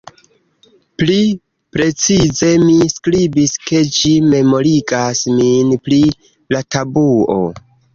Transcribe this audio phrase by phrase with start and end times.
[1.01, 1.17] Pli
[1.77, 6.05] precize, mi skribis ke ĝi "memorigas min" pri
[6.57, 7.43] la tabuo.